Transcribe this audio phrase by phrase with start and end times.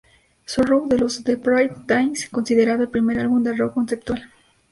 [0.47, 4.31] Sorrow" de los The Pretty Things, considerado el primer álbum de rock conceptual.